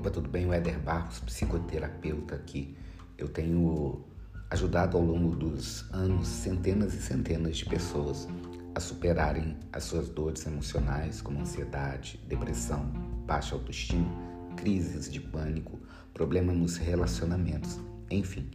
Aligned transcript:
Opa, 0.00 0.08
tudo 0.08 0.30
bem? 0.30 0.46
O 0.46 0.52
Éder 0.54 0.78
Barros, 0.78 1.18
psicoterapeuta 1.18 2.34
aqui. 2.34 2.74
Eu 3.18 3.28
tenho 3.28 4.02
ajudado 4.48 4.96
ao 4.96 5.04
longo 5.04 5.36
dos 5.36 5.84
anos 5.92 6.26
centenas 6.26 6.94
e 6.94 7.02
centenas 7.02 7.58
de 7.58 7.66
pessoas 7.66 8.26
a 8.74 8.80
superarem 8.80 9.58
as 9.70 9.84
suas 9.84 10.08
dores 10.08 10.46
emocionais, 10.46 11.20
como 11.20 11.38
ansiedade, 11.38 12.18
depressão, 12.26 12.86
baixa 13.26 13.54
autoestima, 13.54 14.10
crises 14.56 15.12
de 15.12 15.20
pânico, 15.20 15.78
problemas 16.14 16.56
nos 16.56 16.76
relacionamentos, 16.78 17.78
enfim. 18.10 18.50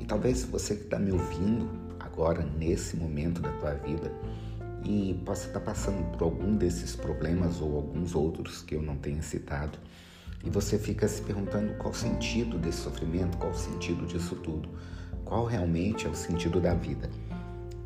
E 0.00 0.04
talvez 0.04 0.42
você 0.46 0.74
que 0.74 0.82
está 0.82 0.98
me 0.98 1.12
ouvindo 1.12 1.70
agora, 2.00 2.42
nesse 2.58 2.96
momento 2.96 3.40
da 3.40 3.52
tua 3.52 3.74
vida, 3.74 4.12
e 4.84 5.14
possa 5.24 5.46
estar 5.46 5.60
tá 5.60 5.66
passando 5.66 6.10
por 6.10 6.24
algum 6.24 6.56
desses 6.56 6.96
problemas 6.96 7.60
ou 7.60 7.76
alguns 7.76 8.16
outros 8.16 8.62
que 8.62 8.74
eu 8.74 8.82
não 8.82 8.96
tenha 8.96 9.22
citado, 9.22 9.78
e 10.44 10.50
você 10.50 10.78
fica 10.78 11.06
se 11.08 11.20
perguntando 11.22 11.74
qual 11.74 11.90
o 11.90 11.96
sentido 11.96 12.58
desse 12.58 12.78
sofrimento, 12.78 13.36
qual 13.38 13.52
o 13.52 13.56
sentido 13.56 14.06
disso 14.06 14.36
tudo, 14.36 14.68
qual 15.24 15.44
realmente 15.44 16.06
é 16.06 16.08
o 16.08 16.14
sentido 16.14 16.60
da 16.60 16.74
vida. 16.74 17.10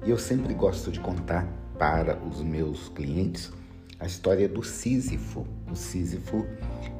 E 0.05 0.11
eu 0.11 0.19
sempre 0.19 0.53
gosto 0.55 0.91
de 0.91 1.01
contar 1.01 1.47
para 1.79 2.19
os 2.19 2.43
meus 2.43 2.89
clientes 2.89 3.51
a 3.99 4.07
história 4.07 4.49
do 4.49 4.63
Sísifo. 4.63 5.47
O 5.71 5.75
Sísifo 5.75 6.45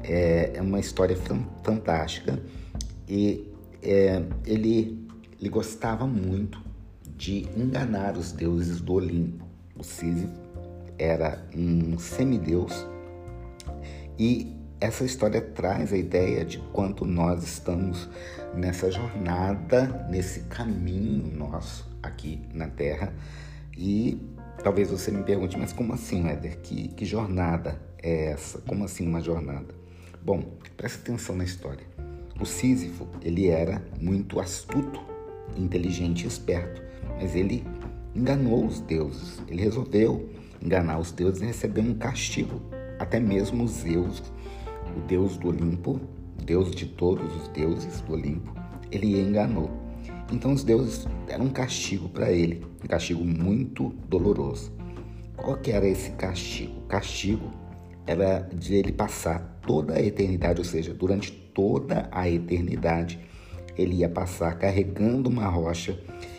é, 0.03 0.51
é 0.55 0.61
uma 0.61 0.79
história 0.79 1.17
fantástica 1.63 2.41
e 3.07 3.51
é, 3.81 4.23
ele, 4.45 5.05
ele 5.39 5.49
gostava 5.49 6.07
muito 6.07 6.61
de 7.15 7.47
enganar 7.55 8.17
os 8.17 8.31
deuses 8.31 8.81
do 8.81 8.93
Olimpo. 8.93 9.45
O 9.77 9.83
Sísifo 9.83 10.33
era 10.97 11.45
um 11.55 11.97
semideus 11.97 12.87
e 14.17 14.52
essa 14.83 15.05
história 15.05 15.39
traz 15.39 15.93
a 15.93 15.97
ideia 15.97 16.43
de 16.43 16.57
quanto 16.73 17.05
nós 17.05 17.41
estamos 17.41 18.09
nessa 18.53 18.91
jornada, 18.91 20.05
nesse 20.09 20.41
caminho 20.41 21.33
nosso 21.33 21.89
aqui 22.03 22.41
na 22.53 22.67
Terra. 22.67 23.13
E 23.77 24.19
talvez 24.61 24.91
você 24.91 25.09
me 25.09 25.23
pergunte, 25.23 25.57
mas 25.57 25.71
como 25.71 25.93
assim, 25.93 26.27
Éder? 26.27 26.59
Que, 26.59 26.89
que 26.89 27.05
jornada 27.05 27.81
é 28.01 28.31
essa? 28.31 28.59
Como 28.59 28.83
assim 28.83 29.07
uma 29.07 29.21
jornada? 29.21 29.73
Bom, 30.21 30.43
preste 30.75 30.97
atenção 30.97 31.37
na 31.37 31.45
história. 31.45 31.87
O 32.37 32.45
Sísifo, 32.45 33.07
ele 33.21 33.47
era 33.47 33.81
muito 34.01 34.37
astuto, 34.37 34.99
inteligente 35.55 36.25
e 36.25 36.27
esperto, 36.27 36.83
mas 37.21 37.33
ele 37.37 37.65
enganou 38.13 38.65
os 38.65 38.81
deuses. 38.81 39.41
Ele 39.47 39.61
resolveu 39.61 40.29
enganar 40.61 40.99
os 40.99 41.13
deuses 41.13 41.41
e 41.41 41.45
receber 41.45 41.79
um 41.79 41.93
castigo. 41.93 42.61
Até 42.99 43.17
mesmo 43.17 43.63
os 43.63 43.71
Zeus 43.71 44.21
o 44.95 45.01
deus 45.01 45.37
do 45.37 45.49
Olimpo, 45.49 45.99
deus 46.45 46.71
de 46.71 46.85
todos 46.85 47.35
os 47.35 47.47
deuses 47.49 48.01
do 48.01 48.13
Olimpo, 48.13 48.53
ele 48.91 49.19
enganou. 49.19 49.69
Então 50.31 50.53
os 50.53 50.63
deuses 50.63 51.07
deram 51.27 51.45
um 51.45 51.49
castigo 51.49 52.09
para 52.09 52.31
ele, 52.31 52.65
um 52.83 52.87
castigo 52.87 53.23
muito 53.23 53.89
doloroso. 54.07 54.71
Qual 55.35 55.57
que 55.57 55.71
era 55.71 55.87
esse 55.87 56.11
castigo? 56.11 56.79
O 56.79 56.87
castigo 56.87 57.51
era 58.05 58.39
de 58.53 58.75
ele 58.75 58.91
passar 58.91 59.59
toda 59.65 59.95
a 59.95 60.01
eternidade, 60.01 60.59
ou 60.59 60.65
seja, 60.65 60.93
durante 60.93 61.31
toda 61.31 62.07
a 62.11 62.29
eternidade, 62.29 63.19
ele 63.77 63.95
ia 63.97 64.09
passar 64.09 64.57
carregando 64.57 65.29
uma 65.29 65.47
rocha 65.47 65.97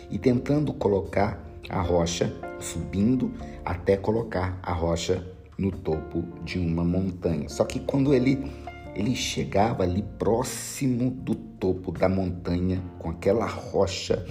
e 0.09 0.17
tentando 0.17 0.73
colocar 0.73 1.43
a 1.69 1.81
rocha, 1.81 2.33
subindo 2.59 3.31
até 3.63 3.97
colocar 3.97 4.59
a 4.61 4.71
rocha 4.71 5.34
no 5.57 5.71
topo 5.71 6.23
de 6.43 6.59
uma 6.59 6.83
montanha. 6.83 7.49
Só 7.49 7.63
que 7.63 7.79
quando 7.79 8.13
ele 8.13 8.51
ele 8.95 9.13
chegava 9.13 9.83
ali 9.83 10.01
próximo 10.17 11.11
do 11.11 11.35
topo 11.35 11.91
da 11.91 12.07
montanha, 12.07 12.81
com 12.97 13.09
aquela 13.09 13.45
rocha 13.45 14.25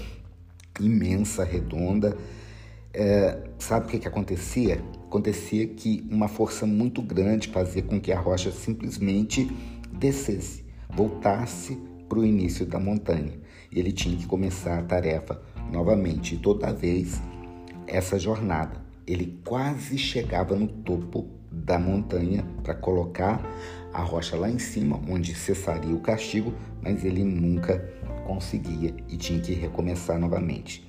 imensa, 0.81 1.45
redonda, 1.45 2.17
é, 2.93 3.43
sabe 3.59 3.87
o 3.87 3.89
que, 3.91 3.99
que 3.99 4.09
acontecia? 4.09 4.83
Acontecia 5.07 5.67
que 5.67 6.07
uma 6.11 6.29
força 6.29 6.65
muito 6.65 7.03
grande 7.03 7.49
fazia 7.49 7.83
com 7.83 8.01
que 8.01 8.11
a 8.11 8.19
rocha 8.19 8.51
simplesmente 8.51 9.45
descesse, 9.93 10.65
voltasse 10.89 11.79
para 12.09 12.19
o 12.19 12.25
início 12.25 12.65
da 12.65 12.81
montanha. 12.81 13.39
E 13.71 13.79
ele 13.79 13.93
tinha 13.93 14.17
que 14.17 14.27
começar 14.27 14.79
a 14.79 14.83
tarefa 14.83 15.43
novamente. 15.71 16.39
Toda 16.39 16.73
vez 16.73 17.21
essa 17.87 18.19
jornada 18.19 18.84
ele 19.07 19.39
quase 19.45 19.99
chegava 19.99 20.57
no 20.57 20.67
topo 20.67 21.29
da 21.51 21.79
montanha 21.79 22.45
para 22.63 22.75
colocar 22.75 23.41
a 23.93 24.03
rocha 24.03 24.37
lá 24.37 24.51
em 24.51 24.59
cima, 24.59 25.01
onde 25.09 25.35
cessaria 25.35 25.95
o 25.95 26.01
castigo, 26.01 26.53
mas 26.83 27.05
ele 27.05 27.23
nunca 27.23 27.79
conseguia 28.27 28.95
e 29.09 29.17
tinha 29.17 29.41
que 29.41 29.53
recomeçar 29.53 30.19
novamente. 30.19 30.85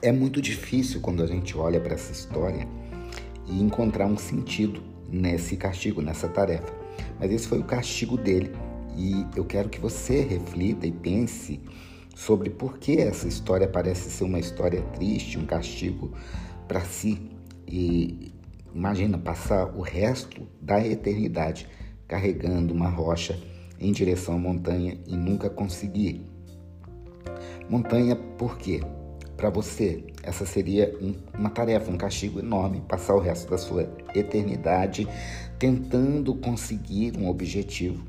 É 0.00 0.12
muito 0.12 0.40
difícil 0.40 1.00
quando 1.00 1.22
a 1.22 1.26
gente 1.26 1.56
olha 1.56 1.80
para 1.80 1.94
essa 1.94 2.12
história 2.12 2.68
e 3.46 3.60
encontrar 3.60 4.06
um 4.06 4.16
sentido 4.16 4.82
nesse 5.10 5.56
castigo, 5.56 6.02
nessa 6.02 6.28
tarefa. 6.28 6.72
Mas 7.18 7.32
esse 7.32 7.48
foi 7.48 7.58
o 7.58 7.64
castigo 7.64 8.16
dele 8.16 8.52
e 8.96 9.26
eu 9.34 9.44
quero 9.44 9.68
que 9.68 9.80
você 9.80 10.22
reflita 10.22 10.86
e 10.86 10.92
pense 10.92 11.60
sobre 12.14 12.50
por 12.50 12.78
que 12.78 12.98
essa 12.98 13.26
história 13.26 13.66
parece 13.66 14.10
ser 14.10 14.24
uma 14.24 14.38
história 14.38 14.82
triste, 14.92 15.38
um 15.38 15.46
castigo 15.46 16.12
para 16.68 16.82
si 16.82 17.18
e 17.66 18.30
imagina 18.74 19.18
passar 19.18 19.74
o 19.74 19.80
resto 19.80 20.46
da 20.60 20.86
eternidade 20.86 21.66
carregando 22.06 22.72
uma 22.72 22.88
rocha 22.88 23.38
em 23.80 23.90
direção 23.90 24.34
à 24.34 24.38
montanha 24.38 24.98
e 25.06 25.16
nunca 25.16 25.48
conseguir. 25.48 26.22
Montanha, 27.68 28.14
por 28.14 28.58
quê? 28.58 28.80
Para 29.36 29.50
você, 29.50 30.04
essa 30.22 30.44
seria 30.44 30.96
um, 31.00 31.14
uma 31.38 31.50
tarefa, 31.50 31.90
um 31.90 31.96
castigo 31.96 32.40
enorme, 32.40 32.82
passar 32.88 33.14
o 33.14 33.20
resto 33.20 33.50
da 33.50 33.58
sua 33.58 33.88
eternidade 34.14 35.06
tentando 35.58 36.34
conseguir 36.34 37.16
um 37.16 37.28
objetivo 37.28 38.04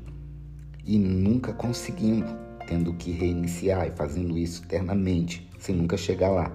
e 0.84 0.98
nunca 0.98 1.52
conseguindo, 1.52 2.26
tendo 2.66 2.92
que 2.94 3.12
reiniciar 3.12 3.86
e 3.86 3.90
fazendo 3.92 4.36
isso 4.36 4.64
eternamente, 4.64 5.48
sem 5.58 5.74
nunca 5.74 5.96
chegar 5.96 6.30
lá. 6.30 6.52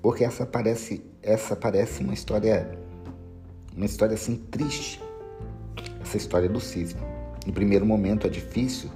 Porque 0.00 0.24
essa 0.24 0.46
parece 0.46 1.02
essa 1.26 1.56
parece 1.56 2.02
uma 2.02 2.14
história 2.14 2.78
uma 3.76 3.84
história 3.84 4.14
assim 4.14 4.36
triste. 4.50 5.02
Essa 6.00 6.16
história 6.16 6.48
do 6.48 6.60
cisne. 6.60 7.00
No 7.44 7.52
primeiro 7.52 7.84
momento 7.84 8.26
é 8.26 8.30
difícil 8.30 8.88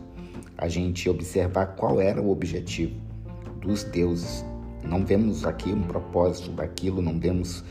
a 0.56 0.68
gente 0.68 1.08
observar 1.08 1.66
qual 1.76 2.00
era 2.00 2.22
o 2.22 2.30
objetivo 2.30 2.94
dos 3.60 3.84
deuses. 3.84 4.44
Não 4.82 5.04
vemos 5.04 5.44
aqui 5.44 5.70
um 5.70 5.82
propósito 5.82 6.50
daquilo, 6.52 7.02
não 7.02 7.18
vemos 7.18 7.62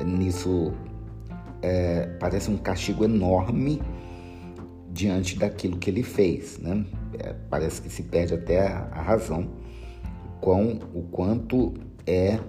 eh, 0.00 0.04
nisso 0.04 0.72
é, 1.62 2.06
parece 2.18 2.50
um 2.50 2.56
castigo 2.56 3.04
enorme 3.04 3.80
diante 4.90 5.38
daquilo 5.38 5.78
que 5.78 5.90
ele 5.90 6.02
fez, 6.02 6.58
né? 6.58 6.84
É, 7.18 7.34
parece 7.48 7.80
que 7.80 7.88
se 7.88 8.02
perde 8.02 8.34
até 8.34 8.66
a, 8.66 8.88
a 8.90 9.02
razão 9.02 9.48
com 10.40 10.80
o 10.94 11.02
quanto 11.02 11.74
é 12.06 12.40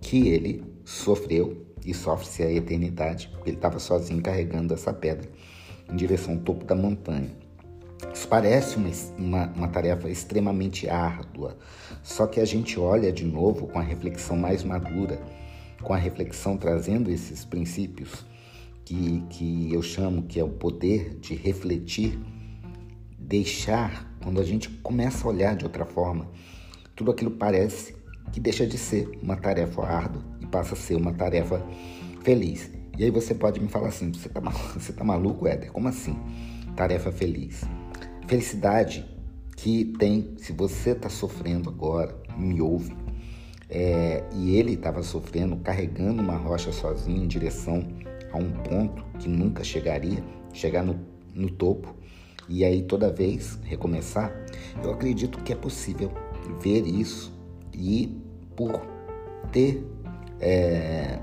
que 0.00 0.28
ele 0.28 0.73
sofreu 0.84 1.66
e 1.84 1.92
sofre-se 1.92 2.42
a 2.42 2.52
eternidade, 2.52 3.28
porque 3.28 3.50
ele 3.50 3.56
estava 3.56 3.78
sozinho 3.78 4.22
carregando 4.22 4.74
essa 4.74 4.92
pedra 4.92 5.28
em 5.90 5.96
direção 5.96 6.34
ao 6.34 6.40
topo 6.40 6.64
da 6.64 6.74
montanha. 6.74 7.30
Isso 8.12 8.28
parece 8.28 8.76
uma, 8.76 8.90
uma, 9.18 9.46
uma, 9.52 9.68
tarefa 9.68 10.10
extremamente 10.10 10.88
árdua, 10.88 11.56
só 12.02 12.26
que 12.26 12.40
a 12.40 12.44
gente 12.44 12.78
olha 12.78 13.10
de 13.12 13.24
novo 13.24 13.66
com 13.66 13.78
a 13.78 13.82
reflexão 13.82 14.36
mais 14.36 14.62
madura, 14.62 15.20
com 15.82 15.92
a 15.92 15.96
reflexão 15.96 16.56
trazendo 16.56 17.10
esses 17.10 17.44
princípios 17.44 18.24
que, 18.84 19.24
que 19.30 19.72
eu 19.72 19.82
chamo 19.82 20.24
que 20.24 20.38
é 20.38 20.44
o 20.44 20.48
poder 20.48 21.18
de 21.18 21.34
refletir, 21.34 22.18
deixar, 23.18 24.14
quando 24.22 24.40
a 24.40 24.44
gente 24.44 24.68
começa 24.68 25.26
a 25.26 25.30
olhar 25.30 25.56
de 25.56 25.64
outra 25.64 25.86
forma, 25.86 26.28
tudo 26.94 27.10
aquilo 27.10 27.30
parece 27.30 27.96
que 28.32 28.40
deixa 28.40 28.66
de 28.66 28.76
ser 28.78 29.08
uma 29.22 29.36
tarefa 29.36 29.82
árdua 29.82 30.22
e 30.40 30.46
passa 30.46 30.74
a 30.74 30.76
ser 30.76 30.96
uma 30.96 31.12
tarefa 31.12 31.64
feliz. 32.22 32.70
E 32.96 33.04
aí 33.04 33.10
você 33.10 33.34
pode 33.34 33.60
me 33.60 33.68
falar 33.68 33.88
assim: 33.88 34.12
você 34.12 34.28
tá, 34.28 34.40
você 34.74 34.92
tá 34.92 35.04
maluco, 35.04 35.46
Éder? 35.46 35.72
Como 35.72 35.88
assim? 35.88 36.16
Tarefa 36.76 37.12
feliz. 37.12 37.62
Felicidade 38.26 39.04
que 39.56 39.84
tem, 39.98 40.34
se 40.38 40.52
você 40.52 40.90
está 40.90 41.08
sofrendo 41.08 41.70
agora, 41.70 42.16
me 42.36 42.60
ouve, 42.60 42.96
é, 43.70 44.24
e 44.32 44.56
ele 44.56 44.74
estava 44.74 45.02
sofrendo, 45.02 45.56
carregando 45.56 46.22
uma 46.22 46.36
rocha 46.36 46.72
sozinho 46.72 47.22
em 47.22 47.26
direção 47.26 47.86
a 48.32 48.38
um 48.38 48.50
ponto 48.50 49.04
que 49.18 49.28
nunca 49.28 49.62
chegaria, 49.62 50.22
chegar 50.52 50.82
no, 50.82 50.98
no 51.34 51.50
topo, 51.50 51.94
e 52.48 52.64
aí 52.64 52.82
toda 52.82 53.12
vez 53.12 53.58
recomeçar, 53.64 54.32
eu 54.82 54.92
acredito 54.92 55.42
que 55.42 55.52
é 55.52 55.56
possível 55.56 56.12
ver 56.60 56.86
isso 56.86 57.32
e 57.74 58.16
por 58.56 58.80
ter. 59.52 59.84
É, 60.40 61.18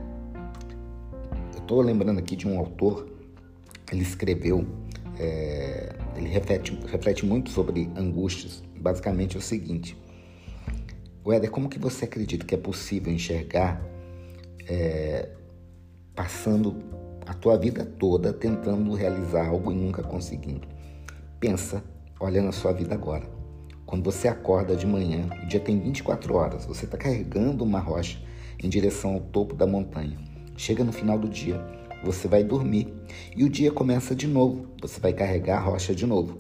eu 1.54 1.60
estou 1.60 1.82
lembrando 1.82 2.20
aqui 2.20 2.36
de 2.36 2.48
um 2.48 2.58
autor, 2.58 3.08
ele 3.92 4.02
escreveu 4.02 4.66
é, 5.20 5.96
ele 6.16 6.30
reflete, 6.30 6.78
reflete 6.88 7.26
muito 7.26 7.52
sobre 7.52 7.90
angústias. 7.96 8.64
Basicamente 8.76 9.36
é 9.36 9.40
o 9.40 9.42
seguinte: 9.42 9.96
Éder, 11.28 11.52
como 11.52 11.70
que 11.70 11.78
você 11.78 12.06
acredita 12.06 12.46
que 12.46 12.56
é 12.56 12.58
possível 12.58 13.14
enxergar 13.14 13.82
é, 14.68 15.30
passando 16.16 16.76
a 17.28 17.34
tua 17.34 17.58
vida 17.58 17.86
toda 17.86 18.34
tentando 18.34 18.94
realizar 18.94 19.48
algo 19.48 19.72
e 19.72 19.76
nunca 19.76 20.02
conseguindo? 20.02 20.68
Pensa, 21.40 21.84
olha 22.20 22.42
na 22.42 22.52
sua 22.52 22.72
vida 22.72 22.96
agora. 22.96 23.41
Quando 23.92 24.06
você 24.06 24.30
acorda 24.30 24.74
de 24.74 24.88
manhã, 24.88 25.28
o 25.44 25.48
dia 25.48 25.60
tem 25.60 25.78
24 25.78 26.34
horas, 26.34 26.66
você 26.66 26.86
está 26.86 26.98
carregando 26.98 27.66
uma 27.66 27.80
rocha 27.82 28.18
em 28.64 28.70
direção 28.70 29.16
ao 29.16 29.20
topo 29.20 29.54
da 29.54 29.68
montanha. 29.68 30.18
Chega 30.56 30.82
no 30.82 30.94
final 30.94 31.20
do 31.20 31.28
dia, 31.28 31.60
você 32.02 32.26
vai 32.26 32.42
dormir 32.42 32.88
e 33.36 33.44
o 33.44 33.50
dia 33.50 33.70
começa 33.70 34.16
de 34.16 34.28
novo. 34.28 34.66
Você 34.82 34.98
vai 35.02 35.12
carregar 35.12 35.58
a 35.58 35.60
rocha 35.60 35.94
de 35.94 36.06
novo. 36.06 36.38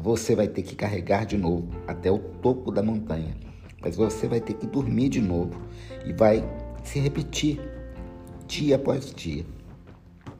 Você 0.00 0.34
vai 0.34 0.48
ter 0.48 0.62
que 0.62 0.74
carregar 0.74 1.26
de 1.26 1.36
novo 1.36 1.68
até 1.86 2.10
o 2.10 2.18
topo 2.18 2.72
da 2.72 2.82
montanha. 2.82 3.36
Mas 3.82 3.94
você 3.94 4.26
vai 4.26 4.40
ter 4.40 4.54
que 4.54 4.66
dormir 4.66 5.10
de 5.10 5.20
novo 5.20 5.60
e 6.06 6.12
vai 6.14 6.42
se 6.82 6.98
repetir 6.98 7.60
dia 8.46 8.76
após 8.76 9.12
dia. 9.14 9.44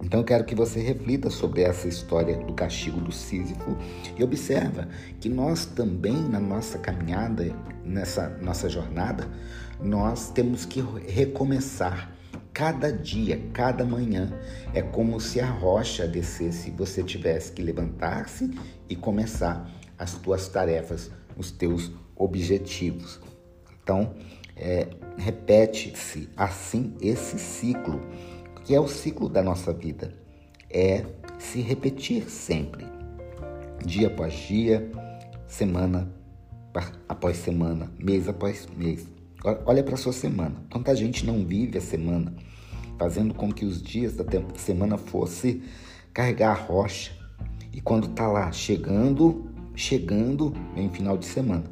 Então 0.03 0.21
eu 0.21 0.25
quero 0.25 0.45
que 0.45 0.55
você 0.55 0.81
reflita 0.81 1.29
sobre 1.29 1.63
essa 1.63 1.89
história 1.89 2.37
do 2.39 2.53
castigo 2.55 3.01
do 3.01 3.11
Sísifo 3.11 3.77
e 4.17 4.23
observa 4.23 4.89
que 5.21 5.29
nós 5.29 5.67
também 5.67 6.17
na 6.17 6.39
nossa 6.39 6.79
caminhada, 6.79 7.53
nessa 7.85 8.29
nossa 8.41 8.69
jornada, 8.69 9.29
nós 9.81 10.31
temos 10.31 10.65
que 10.65 10.85
recomeçar 11.07 12.13
cada 12.53 12.93
dia, 12.93 13.41
cada 13.53 13.85
manhã. 13.85 14.33
É 14.73 14.83
como 14.83 15.21
se 15.21 15.41
a 15.41 15.51
rocha 15.51 16.07
descesse 16.07 16.71
você 16.71 17.03
tivesse 17.03 17.53
que 17.53 17.63
levantar-se 17.63 18.51
e 18.89 18.95
começar 18.95 19.69
as 19.99 20.15
tuas 20.15 20.49
tarefas, 20.49 21.11
os 21.37 21.51
teus 21.51 21.91
objetivos. 22.17 23.21
Então, 23.83 24.15
é, 24.57 24.89
repete-se 25.17 26.29
assim 26.37 26.95
esse 27.01 27.39
ciclo 27.39 28.01
que 28.69 28.75
é 28.75 28.81
o 28.81 28.87
ciclo 28.87 29.31
da 29.31 29.43
nossa 29.43 29.73
vida. 29.73 30.13
É 30.69 31.03
se 31.39 31.63
repetir 31.63 32.29
sempre, 32.29 32.85
dia 33.83 34.09
após 34.09 34.35
dia, 34.35 34.93
semana 35.47 36.13
após 37.09 37.39
semana, 37.39 37.91
mês 37.99 38.29
após 38.29 38.69
mês. 38.77 39.09
Olha 39.65 39.83
para 39.83 39.95
a 39.95 39.97
sua 39.97 40.13
semana. 40.13 40.55
Quanta 40.71 40.95
gente 40.95 41.25
não 41.25 41.47
vive 41.47 41.79
a 41.79 41.81
semana, 41.81 42.35
fazendo 42.99 43.33
com 43.33 43.51
que 43.51 43.65
os 43.65 43.81
dias 43.81 44.15
da 44.15 44.25
semana 44.57 44.99
fosse 44.99 45.63
carregar 46.13 46.51
a 46.51 46.63
rocha. 46.63 47.13
E 47.73 47.81
quando 47.81 48.07
está 48.07 48.29
lá 48.29 48.53
chegando, 48.53 49.51
chegando, 49.75 50.53
vem 50.75 50.91
final 50.91 51.17
de 51.17 51.25
semana. 51.25 51.65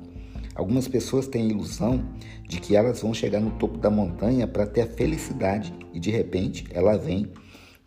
Algumas 0.56 0.88
pessoas 0.88 1.28
têm 1.28 1.42
a 1.42 1.50
ilusão 1.50 2.02
de 2.48 2.58
que 2.58 2.74
elas 2.74 3.02
vão 3.02 3.12
chegar 3.12 3.40
no 3.40 3.50
topo 3.52 3.76
da 3.76 3.90
montanha 3.90 4.48
para 4.48 4.66
ter 4.66 4.80
a 4.80 4.86
felicidade 4.86 5.72
e 5.92 6.00
de 6.00 6.10
repente 6.10 6.66
ela 6.70 6.96
vem 6.96 7.30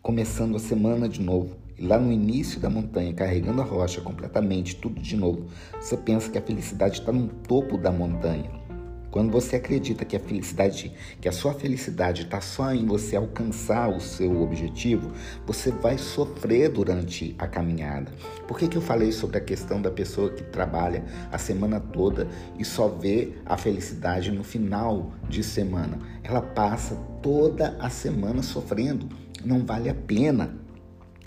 começando 0.00 0.54
a 0.54 0.60
semana 0.60 1.08
de 1.08 1.20
novo. 1.20 1.56
E 1.76 1.84
lá 1.84 1.98
no 1.98 2.12
início 2.12 2.60
da 2.60 2.70
montanha, 2.70 3.12
carregando 3.12 3.60
a 3.60 3.64
rocha 3.64 4.00
completamente, 4.00 4.76
tudo 4.76 5.00
de 5.00 5.16
novo, 5.16 5.46
você 5.80 5.96
pensa 5.96 6.30
que 6.30 6.38
a 6.38 6.42
felicidade 6.42 7.00
está 7.00 7.10
no 7.10 7.26
topo 7.26 7.76
da 7.76 7.90
montanha. 7.90 8.59
Quando 9.10 9.32
você 9.32 9.56
acredita 9.56 10.04
que 10.04 10.14
a 10.14 10.20
felicidade, 10.20 10.92
que 11.20 11.28
a 11.28 11.32
sua 11.32 11.52
felicidade 11.52 12.22
está 12.22 12.40
só 12.40 12.72
em 12.72 12.86
você 12.86 13.16
alcançar 13.16 13.88
o 13.88 14.00
seu 14.00 14.40
objetivo, 14.40 15.10
você 15.44 15.72
vai 15.72 15.98
sofrer 15.98 16.68
durante 16.68 17.34
a 17.36 17.48
caminhada. 17.48 18.12
Por 18.46 18.56
que, 18.56 18.68
que 18.68 18.76
eu 18.76 18.82
falei 18.82 19.10
sobre 19.10 19.38
a 19.38 19.40
questão 19.40 19.82
da 19.82 19.90
pessoa 19.90 20.30
que 20.30 20.44
trabalha 20.44 21.04
a 21.32 21.38
semana 21.38 21.80
toda 21.80 22.28
e 22.56 22.64
só 22.64 22.86
vê 22.86 23.32
a 23.44 23.56
felicidade 23.56 24.30
no 24.30 24.44
final 24.44 25.12
de 25.28 25.42
semana? 25.42 25.98
Ela 26.22 26.40
passa 26.40 26.94
toda 27.20 27.76
a 27.80 27.90
semana 27.90 28.42
sofrendo. 28.42 29.08
Não 29.44 29.66
vale 29.66 29.88
a 29.88 29.94
pena. 29.94 30.56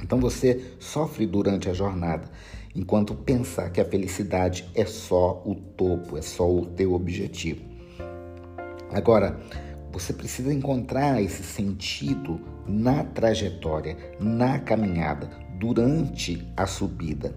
Então 0.01 0.19
você 0.19 0.73
sofre 0.79 1.25
durante 1.25 1.69
a 1.69 1.73
jornada 1.73 2.29
enquanto 2.73 3.13
pensar 3.13 3.69
que 3.71 3.81
a 3.81 3.85
felicidade 3.85 4.65
é 4.73 4.85
só 4.85 5.43
o 5.45 5.53
topo, 5.53 6.17
é 6.17 6.21
só 6.21 6.49
o 6.49 6.65
teu 6.65 6.93
objetivo. 6.93 7.72
Agora, 8.93 9.39
você 9.91 10.13
precisa 10.13 10.53
encontrar 10.53 11.21
esse 11.21 11.43
sentido 11.43 12.39
na 12.67 13.03
trajetória, 13.03 13.97
na 14.19 14.59
caminhada, 14.59 15.29
durante 15.59 16.47
a 16.55 16.65
subida, 16.65 17.35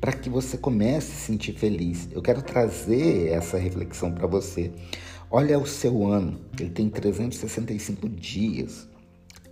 para 0.00 0.12
que 0.12 0.28
você 0.28 0.56
comece 0.58 1.12
a 1.12 1.14
se 1.14 1.26
sentir 1.26 1.52
feliz. 1.54 2.08
Eu 2.12 2.20
quero 2.22 2.42
trazer 2.42 3.28
essa 3.28 3.56
reflexão 3.56 4.12
para 4.12 4.26
você. 4.26 4.72
Olha 5.30 5.58
o 5.58 5.66
seu 5.66 6.06
ano, 6.06 6.40
ele 6.58 6.70
tem 6.70 6.88
365 6.88 8.08
dias. 8.08 8.88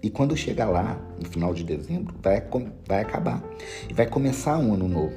E 0.02 0.08
quando 0.08 0.35
chegar 0.35 0.67
lá, 0.70 0.99
no 1.23 1.29
final 1.29 1.52
de 1.52 1.62
dezembro, 1.62 2.14
vai, 2.23 2.43
vai 2.87 3.02
acabar. 3.02 3.43
E 3.88 3.93
vai 3.93 4.06
começar 4.06 4.56
um 4.56 4.73
ano 4.73 4.88
novo. 4.88 5.14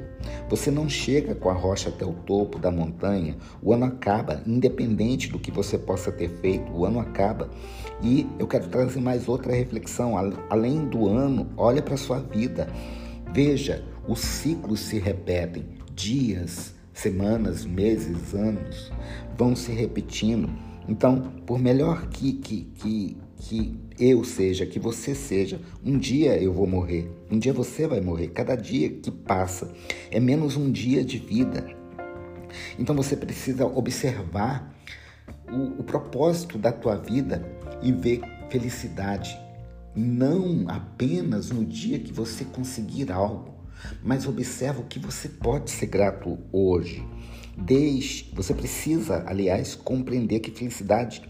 Você 0.50 0.70
não 0.70 0.90
chega 0.90 1.34
com 1.34 1.50
a 1.50 1.54
rocha 1.54 1.88
até 1.88 2.06
o 2.06 2.14
topo 2.14 2.60
da 2.60 2.70
montanha, 2.70 3.38
o 3.62 3.74
ano 3.74 3.86
acaba, 3.86 4.42
independente 4.46 5.30
do 5.30 5.40
que 5.40 5.52
você 5.52 5.78
possa 5.78 6.12
ter 6.12 6.30
feito, 6.42 6.72
o 6.74 6.86
ano 6.86 7.00
acaba. 7.00 7.50
E 8.02 8.28
eu 8.38 8.46
quero 8.46 8.68
trazer 8.68 9.00
mais 9.00 9.30
outra 9.30 9.54
reflexão. 9.54 10.16
Além 10.50 10.86
do 10.88 11.08
ano, 11.08 11.50
olha 11.56 11.82
para 11.82 11.94
a 11.94 11.98
sua 11.98 12.20
vida. 12.20 12.68
Veja, 13.34 13.84
os 14.08 14.20
ciclos 14.20 14.82
se 14.82 15.00
repetem, 15.00 15.66
dias, 15.96 16.76
semanas, 16.94 17.66
meses, 17.66 18.34
anos 18.34 18.92
vão 19.38 19.56
se 19.56 19.72
repetindo. 19.72 20.50
Então, 20.90 21.32
por 21.46 21.58
melhor 21.58 22.08
que, 22.08 22.34
que, 22.34 22.66
que 22.76 23.18
que 23.44 23.78
eu 24.00 24.24
seja, 24.24 24.66
que 24.66 24.80
você 24.80 25.14
seja. 25.14 25.60
Um 25.84 25.98
dia 25.98 26.42
eu 26.42 26.54
vou 26.54 26.68
morrer, 26.68 27.10
um 27.30 27.38
dia 27.38 27.54
você 27.54 27.88
vai 27.88 28.02
morrer. 28.02 28.28
Cada 28.30 28.56
dia 28.56 28.90
que 28.90 29.12
passa 29.12 29.74
é 30.12 30.20
menos 30.20 30.56
um 30.56 30.72
dia 30.72 31.04
de 31.04 31.18
vida. 31.18 31.66
Então 32.78 32.96
você 32.96 33.16
precisa 33.16 33.66
observar 33.66 34.76
o, 35.52 35.82
o 35.82 35.84
propósito 35.84 36.58
da 36.58 36.72
tua 36.72 36.96
vida 36.96 37.44
e 37.82 37.92
ver 37.92 38.22
felicidade. 38.50 39.38
Não 39.96 40.66
apenas 40.68 41.52
no 41.52 41.64
dia 41.66 42.00
que 42.00 42.12
você 42.12 42.44
conseguir 42.46 43.12
algo, 43.12 43.54
mas 44.04 44.28
observa 44.28 44.82
o 44.82 44.86
que 44.86 45.00
você 45.00 45.30
pode 45.30 45.70
ser 45.70 45.88
grato 45.88 46.38
hoje. 46.52 47.06
Deixe, 47.56 48.32
você 48.34 48.54
precisa, 48.54 49.24
aliás, 49.28 49.76
compreender 49.76 50.40
que 50.40 50.50
felicidade 50.50 51.22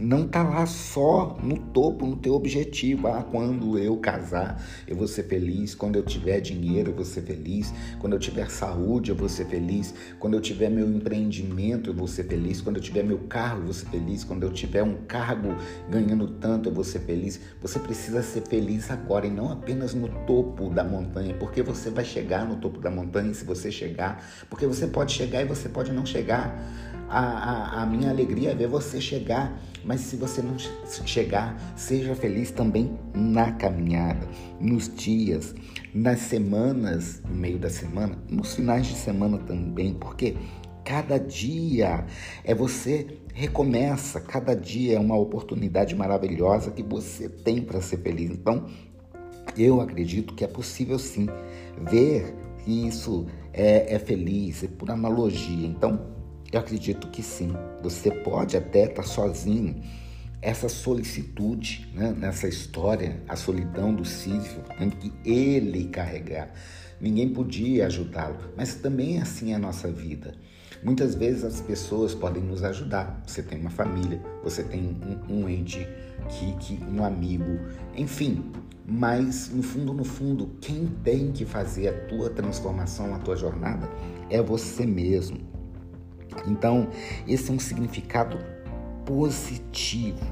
não 0.00 0.26
tá 0.26 0.42
lá 0.42 0.64
só 0.66 1.36
no 1.42 1.58
topo, 1.58 2.06
no 2.06 2.16
teu 2.16 2.34
objetivo. 2.34 3.08
Ah, 3.08 3.22
quando 3.22 3.78
eu 3.78 3.96
casar, 3.98 4.62
eu 4.86 4.96
vou 4.96 5.06
ser 5.06 5.24
feliz. 5.24 5.74
Quando 5.74 5.96
eu 5.96 6.02
tiver 6.02 6.40
dinheiro, 6.40 6.90
eu 6.90 6.94
vou 6.94 7.04
ser 7.04 7.22
feliz. 7.22 7.72
Quando 7.98 8.14
eu 8.14 8.18
tiver 8.18 8.48
saúde, 8.50 9.10
eu 9.10 9.16
vou 9.16 9.28
ser 9.28 9.46
feliz. 9.46 9.94
Quando 10.18 10.34
eu 10.34 10.40
tiver 10.40 10.70
meu 10.70 10.88
empreendimento, 10.88 11.90
eu 11.90 11.94
vou 11.94 12.08
ser 12.08 12.24
feliz. 12.24 12.60
Quando 12.60 12.76
eu 12.76 12.82
tiver 12.82 13.02
meu 13.02 13.18
carro, 13.28 13.60
eu 13.60 13.64
vou 13.64 13.74
ser 13.74 13.86
feliz. 13.86 14.24
Quando 14.24 14.44
eu 14.44 14.52
tiver 14.52 14.82
um 14.82 14.94
cargo 15.06 15.54
ganhando 15.90 16.26
tanto, 16.26 16.68
eu 16.68 16.74
vou 16.74 16.84
ser 16.84 17.00
feliz. 17.00 17.38
Você 17.60 17.78
precisa 17.78 18.22
ser 18.22 18.42
feliz 18.42 18.90
agora 18.90 19.26
e 19.26 19.30
não 19.30 19.52
apenas 19.52 19.94
no 19.94 20.08
topo 20.26 20.70
da 20.70 20.82
montanha, 20.82 21.34
porque 21.34 21.62
você 21.62 21.90
vai 21.90 22.04
chegar 22.04 22.46
no 22.46 22.56
topo 22.56 22.80
da 22.80 22.90
montanha 22.90 23.32
se 23.34 23.44
você 23.44 23.70
chegar, 23.70 24.24
porque 24.48 24.66
você 24.66 24.86
pode 24.86 25.12
chegar 25.12 25.42
e 25.42 25.44
você 25.44 25.68
pode 25.68 25.92
não 25.92 26.04
chegar. 26.04 26.58
A, 27.12 27.20
a, 27.20 27.82
a, 27.82 27.86
minha 27.86 28.08
alegria 28.08 28.52
é 28.52 28.54
ver 28.54 28.68
você 28.68 28.98
chegar, 28.98 29.60
mas 29.84 30.00
se 30.00 30.16
você 30.16 30.40
não 30.40 30.56
chegar, 30.58 31.74
seja 31.76 32.14
feliz 32.14 32.50
também 32.50 32.98
na 33.14 33.52
caminhada, 33.52 34.26
nos 34.58 34.88
dias, 34.88 35.54
nas 35.94 36.20
semanas, 36.20 37.20
no 37.28 37.34
meio 37.34 37.58
da 37.58 37.68
semana, 37.68 38.16
nos 38.30 38.54
finais 38.54 38.86
de 38.86 38.94
semana 38.94 39.36
também, 39.36 39.92
porque 39.92 40.38
cada 40.82 41.18
dia 41.18 42.06
é 42.44 42.54
você 42.54 43.18
recomeça, 43.34 44.18
cada 44.18 44.56
dia 44.56 44.96
é 44.96 44.98
uma 44.98 45.18
oportunidade 45.18 45.94
maravilhosa 45.94 46.70
que 46.70 46.82
você 46.82 47.28
tem 47.28 47.60
para 47.60 47.82
ser 47.82 47.98
feliz. 47.98 48.30
Então, 48.30 48.70
eu 49.54 49.82
acredito 49.82 50.34
que 50.34 50.44
é 50.44 50.48
possível 50.48 50.98
sim 50.98 51.28
ver 51.78 52.34
que 52.64 52.88
isso 52.88 53.26
é, 53.52 53.96
é 53.96 53.98
feliz, 53.98 54.64
é 54.64 54.66
por 54.66 54.90
analogia. 54.90 55.66
Então, 55.66 56.21
eu 56.52 56.60
acredito 56.60 57.08
que 57.08 57.22
sim. 57.22 57.52
Você 57.82 58.10
pode 58.10 58.56
até 58.56 58.84
estar 58.84 59.02
sozinho. 59.02 59.82
Essa 60.40 60.68
solicitude 60.68 61.90
né, 61.94 62.14
nessa 62.16 62.46
história, 62.46 63.22
a 63.28 63.36
solidão 63.36 63.94
do 63.94 64.04
Sísifo, 64.04 64.60
tendo 64.76 64.96
que 64.96 65.12
ele 65.24 65.84
carregar. 65.84 66.52
Ninguém 67.00 67.28
podia 67.30 67.86
ajudá-lo, 67.86 68.36
mas 68.56 68.74
também 68.74 69.20
assim 69.20 69.52
é 69.52 69.54
a 69.54 69.58
nossa 69.58 69.90
vida. 69.90 70.34
Muitas 70.82 71.14
vezes 71.14 71.44
as 71.44 71.60
pessoas 71.60 72.12
podem 72.12 72.42
nos 72.42 72.64
ajudar. 72.64 73.22
Você 73.26 73.40
tem 73.40 73.60
uma 73.60 73.70
família, 73.70 74.20
você 74.42 74.64
tem 74.64 74.98
um, 75.28 75.42
um 75.42 75.48
ente, 75.48 75.86
que, 76.28 76.52
que, 76.56 76.84
um 76.84 77.04
amigo, 77.04 77.58
enfim. 77.96 78.52
Mas 78.84 79.48
no 79.48 79.62
fundo, 79.62 79.94
no 79.94 80.04
fundo, 80.04 80.56
quem 80.60 80.86
tem 81.04 81.30
que 81.30 81.44
fazer 81.44 81.88
a 81.88 82.06
tua 82.08 82.28
transformação, 82.30 83.14
a 83.14 83.18
tua 83.20 83.36
jornada, 83.36 83.88
é 84.28 84.42
você 84.42 84.84
mesmo. 84.84 85.51
Então, 86.46 86.88
esse 87.26 87.50
é 87.50 87.54
um 87.54 87.58
significado 87.58 88.38
positivo. 89.04 90.26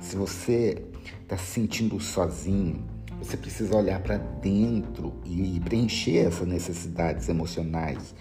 Se 0.00 0.16
você 0.16 0.84
está 1.22 1.36
se 1.36 1.46
sentindo 1.46 1.98
sozinho, 2.00 2.84
você 3.20 3.36
precisa 3.36 3.76
olhar 3.76 4.00
para 4.00 4.16
dentro 4.16 5.14
e 5.24 5.60
preencher 5.60 6.26
essas 6.26 6.46
necessidades 6.46 7.28
emocionais, 7.28 8.14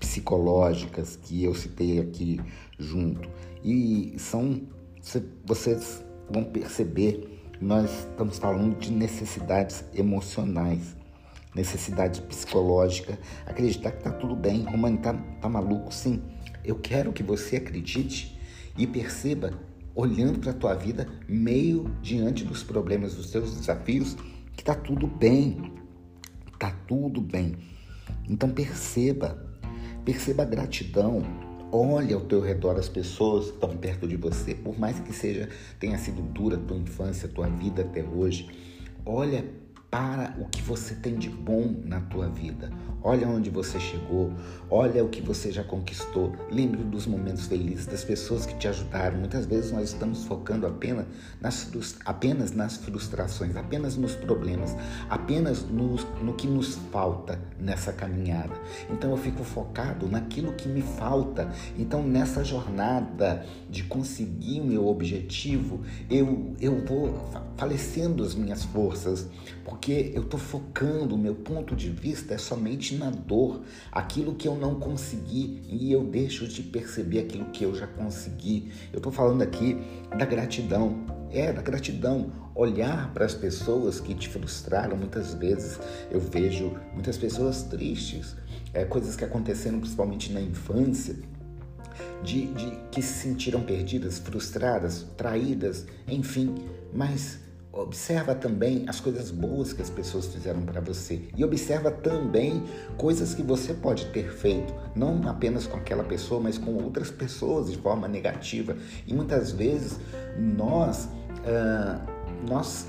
psicológicas 0.00 1.16
que 1.16 1.44
eu 1.44 1.54
citei 1.54 2.00
aqui 2.00 2.40
junto. 2.78 3.28
E 3.62 4.14
são 4.18 4.62
vocês 5.44 6.04
vão 6.30 6.44
perceber, 6.44 7.42
nós 7.60 7.90
estamos 8.00 8.38
falando 8.38 8.78
de 8.78 8.92
necessidades 8.92 9.84
emocionais, 9.94 10.96
necessidade 11.54 12.20
psicológica, 12.22 13.18
acreditar 13.46 13.92
que 13.92 14.02
tá 14.02 14.10
tudo 14.10 14.36
bem, 14.36 14.64
Romano 14.64 14.98
tá, 14.98 15.14
tá 15.40 15.48
maluco, 15.48 15.92
sim. 15.92 16.22
Eu 16.68 16.76
quero 16.76 17.14
que 17.14 17.22
você 17.22 17.56
acredite 17.56 18.38
e 18.76 18.86
perceba, 18.86 19.58
olhando 19.94 20.38
para 20.38 20.50
a 20.50 20.54
tua 20.54 20.74
vida, 20.74 21.08
meio 21.26 21.90
diante 22.02 22.44
dos 22.44 22.62
problemas, 22.62 23.14
dos 23.14 23.30
teus 23.30 23.56
desafios, 23.56 24.14
que 24.54 24.62
tá 24.62 24.74
tudo 24.74 25.06
bem. 25.06 25.72
Tá 26.58 26.70
tudo 26.86 27.22
bem. 27.22 27.56
Então 28.28 28.50
perceba, 28.50 29.42
perceba 30.04 30.42
a 30.42 30.44
gratidão. 30.44 31.22
Olha 31.72 32.14
ao 32.14 32.20
teu 32.26 32.42
redor 32.42 32.76
as 32.76 32.88
pessoas 32.88 33.46
que 33.46 33.54
estão 33.54 33.74
perto 33.74 34.06
de 34.06 34.16
você, 34.16 34.54
por 34.54 34.78
mais 34.78 35.00
que 35.00 35.14
seja 35.14 35.48
tenha 35.80 35.96
sido 35.96 36.20
dura 36.20 36.56
a 36.56 36.60
tua 36.60 36.76
infância, 36.76 37.26
a 37.26 37.32
tua 37.32 37.48
vida 37.48 37.80
até 37.80 38.04
hoje. 38.04 38.46
Olha 39.06 39.42
para 39.90 40.34
o 40.38 40.44
que 40.46 40.60
você 40.62 40.94
tem 40.94 41.16
de 41.16 41.30
bom 41.30 41.74
na 41.84 42.00
tua 42.00 42.28
vida. 42.28 42.70
Olha 43.02 43.28
onde 43.28 43.48
você 43.48 43.78
chegou, 43.78 44.32
olha 44.68 45.04
o 45.04 45.08
que 45.08 45.22
você 45.22 45.50
já 45.50 45.62
conquistou. 45.62 46.34
Lembre 46.50 46.82
dos 46.82 47.06
momentos 47.06 47.46
felizes, 47.46 47.86
das 47.86 48.04
pessoas 48.04 48.44
que 48.44 48.54
te 48.56 48.68
ajudaram. 48.68 49.18
Muitas 49.18 49.46
vezes 49.46 49.72
nós 49.72 49.90
estamos 49.90 50.24
focando 50.24 50.66
apenas 50.66 51.06
nas, 51.40 51.70
apenas 52.04 52.52
nas 52.52 52.76
frustrações, 52.76 53.56
apenas 53.56 53.96
nos 53.96 54.14
problemas, 54.14 54.76
apenas 55.08 55.62
no, 55.62 55.96
no 56.22 56.34
que 56.34 56.46
nos 56.46 56.74
falta 56.92 57.40
nessa 57.58 57.92
caminhada. 57.92 58.54
Então 58.90 59.10
eu 59.12 59.16
fico 59.16 59.44
focado 59.44 60.08
naquilo 60.08 60.52
que 60.52 60.68
me 60.68 60.82
falta. 60.82 61.50
Então 61.78 62.02
nessa 62.02 62.44
jornada 62.44 63.46
de 63.70 63.84
conseguir 63.84 64.60
o 64.60 64.64
meu 64.64 64.86
objetivo, 64.86 65.80
eu, 66.10 66.54
eu 66.60 66.84
vou 66.84 67.30
falecendo 67.56 68.24
as 68.24 68.34
minhas 68.34 68.64
forças 68.64 69.28
porque 69.68 69.77
eu 69.86 70.22
estou 70.22 70.38
focando, 70.38 71.14
o 71.14 71.18
meu 71.18 71.34
ponto 71.34 71.76
de 71.76 71.88
vista 71.88 72.34
é 72.34 72.38
somente 72.38 72.94
na 72.96 73.10
dor, 73.10 73.62
aquilo 73.92 74.34
que 74.34 74.48
eu 74.48 74.56
não 74.56 74.74
consegui 74.80 75.62
e 75.68 75.92
eu 75.92 76.04
deixo 76.04 76.46
de 76.48 76.62
perceber 76.62 77.20
aquilo 77.20 77.46
que 77.46 77.64
eu 77.64 77.74
já 77.74 77.86
consegui. 77.86 78.72
Eu 78.92 78.98
estou 78.98 79.12
falando 79.12 79.42
aqui 79.42 79.78
da 80.16 80.24
gratidão, 80.24 81.04
é 81.30 81.52
da 81.52 81.62
gratidão. 81.62 82.32
Olhar 82.54 83.12
para 83.14 83.24
as 83.24 83.34
pessoas 83.34 84.00
que 84.00 84.14
te 84.14 84.28
frustraram, 84.28 84.96
muitas 84.96 85.34
vezes 85.34 85.78
eu 86.10 86.20
vejo 86.20 86.76
muitas 86.92 87.16
pessoas 87.16 87.62
tristes, 87.62 88.34
é, 88.74 88.84
coisas 88.84 89.14
que 89.14 89.24
aconteceram 89.24 89.78
principalmente 89.78 90.32
na 90.32 90.40
infância, 90.40 91.16
de, 92.22 92.46
de, 92.52 92.70
que 92.90 93.00
se 93.00 93.14
sentiram 93.14 93.60
perdidas, 93.62 94.18
frustradas, 94.18 95.06
traídas, 95.16 95.86
enfim, 96.08 96.54
mas 96.92 97.38
Observa 97.78 98.34
também 98.34 98.84
as 98.88 98.98
coisas 98.98 99.30
boas 99.30 99.72
que 99.72 99.80
as 99.80 99.88
pessoas 99.88 100.26
fizeram 100.26 100.62
para 100.62 100.80
você 100.80 101.22
e 101.36 101.44
observa 101.44 101.92
também 101.92 102.64
coisas 102.96 103.36
que 103.36 103.42
você 103.42 103.72
pode 103.72 104.06
ter 104.06 104.32
feito, 104.32 104.74
não 104.96 105.28
apenas 105.28 105.64
com 105.64 105.76
aquela 105.76 106.02
pessoa, 106.02 106.40
mas 106.40 106.58
com 106.58 106.74
outras 106.74 107.08
pessoas 107.08 107.70
de 107.70 107.78
forma 107.78 108.08
negativa. 108.08 108.76
E 109.06 109.14
muitas 109.14 109.52
vezes 109.52 109.96
nós 110.36 111.04
uh, 111.04 112.18
nós 112.48 112.86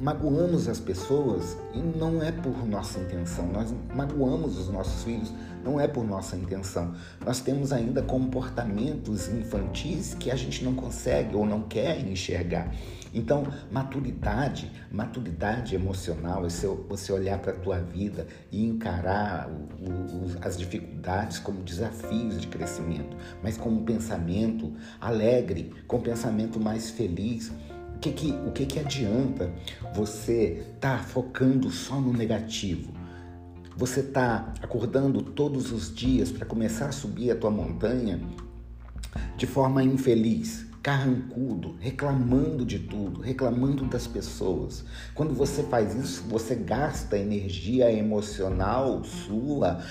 magoamos 0.00 0.68
as 0.68 0.78
pessoas 0.78 1.56
e 1.74 1.78
não 1.78 2.22
é 2.22 2.30
por 2.30 2.66
nossa 2.66 3.00
intenção. 3.00 3.48
Nós 3.48 3.74
magoamos 3.94 4.58
os 4.58 4.68
nossos 4.68 5.02
filhos, 5.02 5.32
não 5.64 5.80
é 5.80 5.88
por 5.88 6.04
nossa 6.04 6.36
intenção. 6.36 6.94
Nós 7.24 7.40
temos 7.40 7.72
ainda 7.72 8.02
comportamentos 8.02 9.28
infantis 9.28 10.14
que 10.14 10.30
a 10.30 10.36
gente 10.36 10.64
não 10.64 10.74
consegue 10.74 11.34
ou 11.34 11.44
não 11.44 11.62
quer 11.62 12.00
enxergar. 12.06 12.72
Então, 13.12 13.46
maturidade, 13.70 14.70
maturidade 14.92 15.74
emocional 15.74 16.44
é 16.44 16.48
você 16.48 17.12
olhar 17.12 17.38
para 17.38 17.52
a 17.52 17.56
tua 17.56 17.80
vida 17.80 18.26
e 18.52 18.64
encarar 18.64 19.48
o, 19.48 19.86
o, 19.88 20.36
as 20.42 20.58
dificuldades 20.58 21.38
como 21.38 21.62
desafios 21.62 22.40
de 22.40 22.46
crescimento, 22.46 23.16
mas 23.42 23.56
com 23.56 23.70
um 23.70 23.84
pensamento 23.84 24.72
alegre, 25.00 25.72
com 25.86 25.96
um 25.96 26.02
pensamento 26.02 26.60
mais 26.60 26.90
feliz. 26.90 27.50
O 27.98 28.00
que, 28.00 28.12
que, 28.12 28.30
o 28.46 28.52
que, 28.52 28.64
que 28.64 28.78
adianta 28.78 29.52
você 29.92 30.64
estar 30.76 30.98
tá 30.98 31.02
focando 31.02 31.68
só 31.68 32.00
no 32.00 32.12
negativo? 32.12 32.92
Você 33.76 33.98
está 33.98 34.54
acordando 34.62 35.20
todos 35.20 35.72
os 35.72 35.92
dias 35.92 36.30
para 36.30 36.46
começar 36.46 36.86
a 36.86 36.92
subir 36.92 37.32
a 37.32 37.34
tua 37.34 37.50
montanha 37.50 38.20
de 39.36 39.48
forma 39.48 39.82
infeliz, 39.82 40.64
carrancudo, 40.80 41.74
reclamando 41.80 42.64
de 42.64 42.78
tudo, 42.78 43.20
reclamando 43.20 43.84
das 43.86 44.06
pessoas. 44.06 44.84
Quando 45.12 45.34
você 45.34 45.64
faz 45.64 45.96
isso, 45.96 46.22
você 46.28 46.54
gasta 46.54 47.18
energia 47.18 47.92
emocional 47.92 49.02
sua 49.02 49.82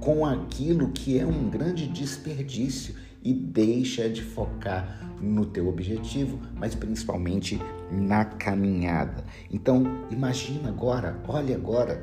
com 0.00 0.26
aquilo 0.26 0.90
que 0.90 1.18
é 1.18 1.24
um 1.24 1.48
grande 1.48 1.86
desperdício 1.86 2.94
e 3.24 3.32
deixa 3.32 4.08
de 4.08 4.22
focar 4.22 5.00
no 5.20 5.46
teu 5.46 5.68
objetivo, 5.68 6.38
mas 6.54 6.74
principalmente 6.74 7.58
na 7.90 8.24
caminhada. 8.24 9.24
Então, 9.50 9.84
imagina 10.10 10.68
agora, 10.68 11.18
olha 11.26 11.56
agora 11.56 11.96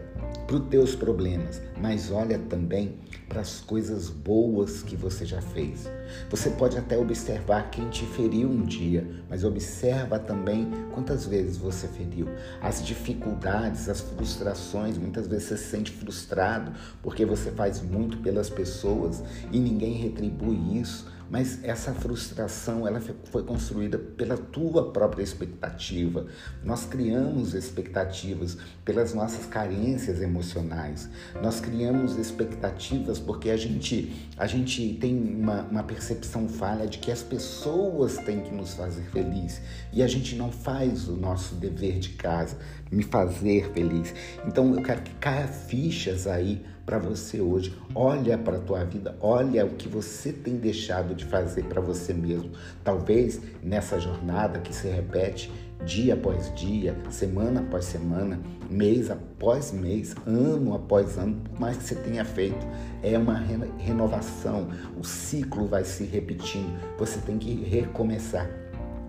para 0.47 0.55
os 0.55 0.67
teus 0.69 0.95
problemas, 0.95 1.61
mas 1.79 2.11
olha 2.11 2.39
também 2.39 2.95
para 3.31 3.39
as 3.39 3.61
coisas 3.61 4.09
boas 4.09 4.83
que 4.83 4.97
você 4.97 5.25
já 5.25 5.41
fez. 5.41 5.89
Você 6.29 6.49
pode 6.49 6.77
até 6.77 6.97
observar 6.97 7.71
quem 7.71 7.89
te 7.89 8.05
feriu 8.05 8.49
um 8.49 8.65
dia, 8.65 9.07
mas 9.29 9.45
observa 9.45 10.19
também 10.19 10.69
quantas 10.93 11.25
vezes 11.25 11.55
você 11.55 11.87
feriu. 11.87 12.27
As 12.61 12.85
dificuldades, 12.85 13.87
as 13.87 14.01
frustrações, 14.01 14.97
muitas 14.97 15.27
vezes 15.27 15.47
você 15.47 15.57
se 15.57 15.69
sente 15.69 15.91
frustrado 15.91 16.73
porque 17.01 17.25
você 17.25 17.51
faz 17.51 17.81
muito 17.81 18.17
pelas 18.17 18.49
pessoas 18.49 19.23
e 19.49 19.57
ninguém 19.57 19.93
retribui 19.93 20.77
isso 20.81 21.09
mas 21.31 21.63
essa 21.63 21.93
frustração 21.93 22.85
ela 22.85 22.99
foi 22.99 23.41
construída 23.41 23.97
pela 23.97 24.35
tua 24.35 24.91
própria 24.91 25.23
expectativa. 25.23 26.27
Nós 26.61 26.83
criamos 26.83 27.53
expectativas 27.53 28.57
pelas 28.83 29.13
nossas 29.13 29.45
carências 29.45 30.21
emocionais. 30.21 31.09
Nós 31.41 31.61
criamos 31.61 32.17
expectativas 32.17 33.17
porque 33.21 33.49
a 33.49 33.57
gente, 33.57 34.11
a 34.37 34.47
gente 34.47 34.93
tem 34.99 35.15
uma, 35.15 35.61
uma 35.63 35.83
percepção 35.83 36.47
falha 36.47 36.87
de 36.87 36.97
que 36.97 37.11
as 37.11 37.23
pessoas 37.23 38.17
têm 38.17 38.41
que 38.41 38.53
nos 38.53 38.73
fazer 38.73 39.03
feliz 39.03 39.61
e 39.93 40.03
a 40.03 40.07
gente 40.07 40.35
não 40.35 40.51
faz 40.51 41.07
o 41.07 41.15
nosso 41.15 41.55
dever 41.55 41.99
de 41.99 42.09
casa, 42.09 42.57
me 42.91 43.03
fazer 43.03 43.71
feliz. 43.73 44.13
Então 44.45 44.75
eu 44.75 44.81
quero 44.81 45.01
que 45.01 45.13
caia 45.15 45.47
fichas 45.47 46.27
aí 46.27 46.61
para 46.85 46.97
você 46.97 47.39
hoje. 47.39 47.73
Olha 47.95 48.37
para 48.37 48.57
a 48.57 48.59
tua 48.59 48.83
vida, 48.83 49.15
olha 49.21 49.65
o 49.65 49.69
que 49.69 49.87
você 49.87 50.33
tem 50.33 50.57
deixado 50.57 51.15
de 51.15 51.25
fazer 51.25 51.63
para 51.63 51.79
você 51.79 52.13
mesmo. 52.13 52.51
Talvez 52.83 53.39
nessa 53.63 53.99
jornada 53.99 54.59
que 54.59 54.75
se 54.75 54.87
repete 54.87 55.51
dia 55.85 56.13
após 56.13 56.53
dia, 56.55 56.95
semana 57.09 57.61
após 57.61 57.85
semana, 57.85 58.39
mês 58.69 59.09
após 59.09 59.71
mês, 59.71 60.15
ano 60.25 60.73
após 60.73 61.17
ano, 61.17 61.41
por 61.41 61.59
mais 61.59 61.77
que 61.77 61.83
você 61.83 61.95
tenha 61.95 62.23
feito, 62.23 62.65
é 63.01 63.17
uma 63.17 63.37
renovação. 63.77 64.69
O 64.97 65.03
ciclo 65.03 65.67
vai 65.67 65.83
se 65.83 66.03
repetindo. 66.03 66.79
Você 66.97 67.19
tem 67.19 67.37
que 67.37 67.53
recomeçar. 67.63 68.49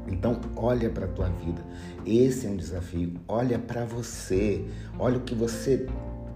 Então, 0.09 0.41
olha 0.57 0.91
para 0.91 1.05
a 1.05 1.09
tua 1.09 1.29
vida. 1.29 1.63
Esse 2.05 2.47
é 2.47 2.51
um 2.51 2.57
desafio. 2.57 3.15
Olha 3.29 3.59
para 3.59 3.85
você. 3.85 4.65
Olha 4.99 5.19
o 5.19 5.23
que 5.23 5.35
você 5.35 5.87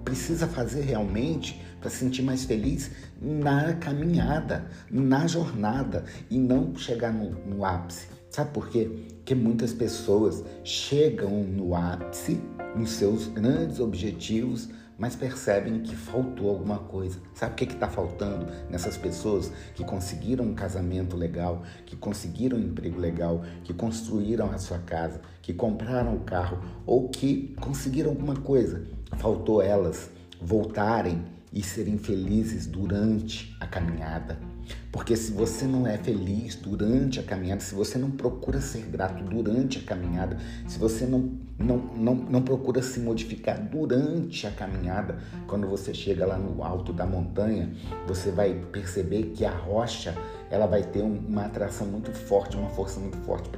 precisa 0.05 0.47
fazer 0.47 0.83
realmente 0.83 1.61
para 1.81 1.91
se 1.91 1.97
sentir 1.97 2.23
mais 2.23 2.45
feliz 2.45 2.91
na 3.21 3.75
caminhada, 3.75 4.67
na 4.91 5.27
jornada 5.27 6.05
e 6.31 6.39
não 6.39 6.77
chegar 6.77 7.13
no, 7.13 7.31
no 7.45 7.65
ápice. 7.65 8.16
Sabe 8.37 8.51
por 8.51 8.69
quê? 8.69 8.91
Porque 9.15 9.35
muitas 9.35 9.73
pessoas 9.73 10.45
chegam 10.63 11.43
no 11.43 11.75
ápice, 11.75 12.39
nos 12.77 12.91
seus 12.91 13.29
grandes 13.29 13.81
objetivos, 13.81 14.69
mas 14.99 15.17
percebem 15.17 15.81
que 15.81 15.97
faltou 15.97 16.51
alguma 16.51 16.81
coisa. 16.81 17.19
Sabe 17.33 17.55
o 17.55 17.57
que 17.57 17.65
está 17.65 17.89
faltando 17.89 18.47
nessas 18.69 18.99
pessoas 18.99 19.51
que 19.75 19.83
conseguiram 19.83 20.45
um 20.45 20.55
casamento 20.55 21.17
legal, 21.17 21.63
que 21.87 21.97
conseguiram 21.97 22.59
um 22.59 22.61
emprego 22.61 23.01
legal, 23.01 23.43
que 23.65 23.73
construíram 23.73 24.51
a 24.51 24.59
sua 24.59 24.81
casa, 24.81 25.23
que 25.41 25.55
compraram 25.55 26.15
o 26.15 26.21
carro 26.21 26.63
ou 26.85 27.09
que 27.09 27.57
conseguiram 27.59 28.11
alguma 28.11 28.37
coisa? 28.37 28.85
Faltou 29.17 29.63
elas 29.63 30.11
voltarem 30.39 31.25
e 31.51 31.63
serem 31.63 31.97
felizes 31.97 32.67
durante 32.67 33.57
a 33.59 33.67
caminhada. 33.67 34.56
Porque 34.91 35.17
se 35.17 35.33
você 35.33 35.67
não 35.67 35.87
é 35.87 35.99
feliz 35.99 36.55
durante 36.55 37.21
a 37.21 37.23
caminhada, 37.23 37.61
se 37.61 37.75
você 37.75 37.99
não 37.99 38.11
procura 38.11 38.61
ser 38.61 38.83
grato 38.87 39.23
durante 39.25 39.79
a 39.79 39.83
caminhada, 39.83 40.39
se 40.67 40.79
você 40.79 41.05
não, 41.07 41.31
não, 41.59 41.77
não, 41.77 42.15
não 42.15 42.43
procura 42.43 42.83
se 42.83 43.01
modificar 43.01 43.61
durante 43.61 44.47
a 44.47 44.51
caminhada, 44.51 45.19
quando 45.47 45.67
você 45.67 45.93
chega 45.93 46.25
lá 46.25 46.39
no 46.39 46.63
alto 46.63 46.93
da 46.93 47.07
montanha, 47.07 47.73
você 48.07 48.31
vai 48.31 48.55
perceber 48.73 49.33
que 49.35 49.45
a 49.45 49.51
rocha 49.51 50.15
ela 50.51 50.67
vai 50.67 50.83
ter 50.83 51.03
uma 51.03 51.45
atração 51.45 51.87
muito 51.87 52.13
forte, 52.13 52.57
uma 52.57 52.71
força 52.71 53.01
muito 53.01 53.19
forte 53.19 53.51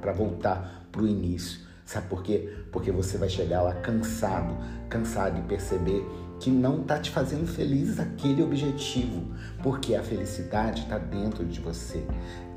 para 0.00 0.12
voltar 0.12 0.86
para 0.90 1.02
o 1.02 1.08
início. 1.08 1.60
Sabe 1.84 2.08
por 2.08 2.22
quê? 2.22 2.48
Porque 2.70 2.90
você 2.90 3.18
vai 3.18 3.28
chegar 3.28 3.62
lá 3.62 3.74
cansado, 3.74 4.56
cansado 4.88 5.36
de 5.36 5.42
perceber 5.42 6.04
que 6.42 6.50
não 6.50 6.80
está 6.80 6.98
te 6.98 7.08
fazendo 7.08 7.46
feliz 7.46 8.00
aquele 8.00 8.42
objetivo, 8.42 9.22
porque 9.62 9.94
a 9.94 10.02
felicidade 10.02 10.82
está 10.82 10.98
dentro 10.98 11.44
de 11.44 11.60
você. 11.60 12.04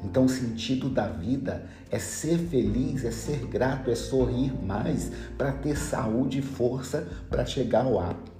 Então, 0.04 0.26
o 0.26 0.30
sentido 0.30 0.90
da 0.90 1.08
vida 1.08 1.64
é 1.92 2.00
ser 2.00 2.40
feliz, 2.40 3.06
é 3.06 3.12
ser 3.12 3.46
grato, 3.46 3.92
é 3.92 3.96
sorrir 3.96 4.52
mais 4.66 5.12
para 5.38 5.52
ter 5.52 5.78
saúde 5.78 6.40
e 6.40 6.42
força 6.42 7.08
para 7.30 7.46
chegar 7.46 7.86
ao 7.86 8.00
ápice, 8.00 8.32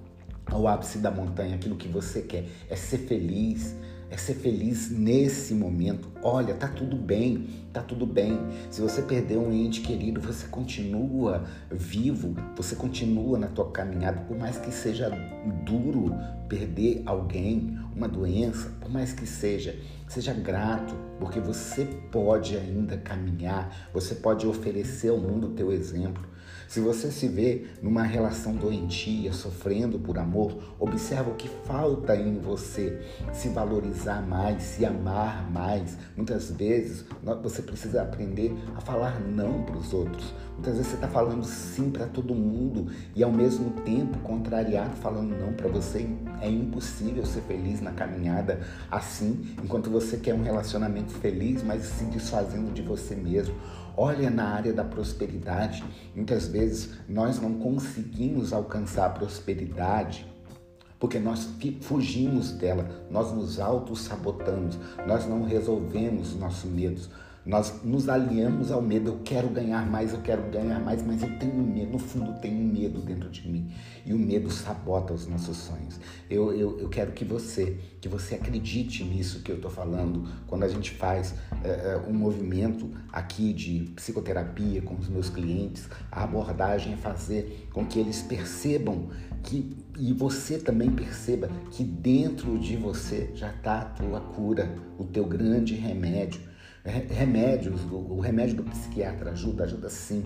ao 0.46 0.66
ápice 0.66 0.98
da 0.98 1.12
montanha, 1.12 1.54
aquilo 1.54 1.76
que 1.76 1.86
você 1.86 2.22
quer. 2.22 2.46
É 2.68 2.74
ser 2.74 2.98
feliz, 2.98 3.76
é 4.10 4.16
ser 4.16 4.34
feliz 4.34 4.90
nesse 4.90 5.54
momento. 5.54 6.08
Olha, 6.22 6.54
tá 6.54 6.68
tudo 6.68 6.96
bem, 6.96 7.48
tá 7.72 7.82
tudo 7.82 8.06
bem. 8.06 8.38
Se 8.70 8.80
você 8.80 9.02
perdeu 9.02 9.40
um 9.40 9.52
ente 9.52 9.80
querido, 9.80 10.20
você 10.20 10.46
continua 10.46 11.44
vivo, 11.70 12.34
você 12.56 12.76
continua 12.76 13.38
na 13.38 13.48
tua 13.48 13.70
caminhada, 13.70 14.20
por 14.22 14.36
mais 14.36 14.58
que 14.58 14.70
seja 14.70 15.10
duro 15.64 16.14
perder 16.48 17.02
alguém, 17.06 17.78
uma 17.94 18.08
doença, 18.08 18.70
por 18.80 18.90
mais 18.90 19.12
que 19.12 19.26
seja, 19.26 19.76
seja 20.08 20.32
grato, 20.32 20.94
porque 21.18 21.40
você 21.40 21.84
pode 22.10 22.56
ainda 22.56 22.96
caminhar, 22.96 23.90
você 23.92 24.14
pode 24.14 24.46
oferecer 24.46 25.10
ao 25.10 25.18
mundo 25.18 25.48
o 25.48 25.50
teu 25.50 25.72
exemplo. 25.72 26.36
Se 26.68 26.80
você 26.80 27.12
se 27.12 27.28
vê 27.28 27.66
numa 27.80 28.02
relação 28.02 28.54
doentia, 28.54 29.32
sofrendo 29.32 30.00
por 30.00 30.18
amor, 30.18 30.74
observa 30.80 31.30
o 31.30 31.34
que 31.34 31.48
falta 31.64 32.16
em 32.16 32.38
você. 32.40 33.00
Se 33.32 33.48
valorizar 33.48 34.20
mais, 34.26 34.62
se 34.62 34.84
amar 34.84 35.48
mais. 35.50 35.96
Muitas 36.16 36.50
vezes 36.50 37.04
você 37.42 37.62
precisa 37.62 38.02
aprender 38.02 38.52
a 38.74 38.80
falar 38.80 39.20
não 39.20 39.62
para 39.62 39.76
os 39.76 39.94
outros. 39.94 40.34
Muitas 40.54 40.74
vezes 40.74 40.88
você 40.88 40.94
está 40.96 41.08
falando 41.08 41.44
sim 41.44 41.90
para 41.90 42.06
todo 42.06 42.34
mundo 42.34 42.90
e 43.14 43.22
ao 43.22 43.30
mesmo 43.30 43.70
tempo 43.82 44.18
contrariado 44.20 44.96
falando 44.96 45.38
não 45.38 45.52
para 45.52 45.68
você. 45.68 46.08
É 46.40 46.48
impossível 46.48 47.24
ser 47.24 47.42
feliz 47.42 47.80
na 47.80 47.92
caminhada 47.92 48.60
assim, 48.90 49.54
enquanto 49.62 49.88
você 49.88 50.16
quer 50.16 50.34
um 50.34 50.42
relacionamento 50.42 51.05
feliz, 51.14 51.62
mas 51.62 51.82
se 51.82 52.04
desfazendo 52.04 52.72
de 52.72 52.82
você 52.82 53.14
mesmo. 53.14 53.54
Olha 53.96 54.28
na 54.28 54.48
área 54.48 54.72
da 54.72 54.84
prosperidade. 54.84 55.82
Muitas 56.14 56.48
vezes 56.48 56.90
nós 57.08 57.40
não 57.40 57.54
conseguimos 57.54 58.52
alcançar 58.52 59.06
a 59.06 59.10
prosperidade 59.10 60.26
porque 60.98 61.18
nós 61.18 61.48
fugimos 61.82 62.52
dela, 62.52 62.88
nós 63.10 63.32
nos 63.32 63.60
auto-sabotamos, 63.60 64.78
nós 65.06 65.26
não 65.26 65.44
resolvemos 65.44 66.34
nossos 66.34 66.70
medos, 66.70 67.10
nós 67.46 67.80
nos 67.84 68.08
aliamos 68.08 68.72
ao 68.72 68.82
medo. 68.82 69.10
Eu 69.10 69.20
quero 69.24 69.48
ganhar 69.48 69.88
mais, 69.88 70.12
eu 70.12 70.20
quero 70.20 70.42
ganhar 70.50 70.80
mais, 70.80 71.06
mas 71.06 71.22
eu 71.22 71.38
tenho 71.38 71.54
medo. 71.54 71.92
No 71.92 71.98
fundo, 71.98 72.38
tenho 72.40 72.58
medo 72.60 73.00
dentro 73.00 73.30
de 73.30 73.48
mim. 73.48 73.70
E 74.04 74.12
o 74.12 74.18
medo 74.18 74.50
sabota 74.50 75.14
os 75.14 75.28
nossos 75.28 75.56
sonhos. 75.56 76.00
Eu, 76.28 76.52
eu, 76.52 76.80
eu 76.80 76.88
quero 76.88 77.12
que 77.12 77.24
você, 77.24 77.78
que 78.00 78.08
você 78.08 78.34
acredite 78.34 79.04
nisso 79.04 79.42
que 79.42 79.52
eu 79.52 79.56
estou 79.56 79.70
falando. 79.70 80.28
Quando 80.48 80.64
a 80.64 80.68
gente 80.68 80.90
faz 80.90 81.34
é, 81.62 81.96
um 82.08 82.12
movimento 82.12 82.90
aqui 83.12 83.52
de 83.52 83.92
psicoterapia 83.94 84.82
com 84.82 84.96
os 84.96 85.08
meus 85.08 85.30
clientes, 85.30 85.88
a 86.10 86.24
abordagem 86.24 86.94
é 86.94 86.96
fazer 86.96 87.68
com 87.72 87.86
que 87.86 88.00
eles 88.00 88.22
percebam 88.22 89.08
que 89.44 89.76
e 89.98 90.12
você 90.12 90.58
também 90.58 90.90
perceba 90.90 91.48
que 91.70 91.82
dentro 91.82 92.58
de 92.58 92.76
você 92.76 93.30
já 93.34 93.50
está 93.50 93.80
a 93.80 93.84
tua 93.84 94.20
cura, 94.20 94.74
o 94.98 95.04
teu 95.04 95.24
grande 95.24 95.74
remédio 95.74 96.40
remédios, 96.90 97.80
o 97.90 98.20
remédio 98.20 98.56
do 98.56 98.62
psiquiatra 98.64 99.32
ajuda, 99.32 99.64
ajuda 99.64 99.88
sim, 99.88 100.24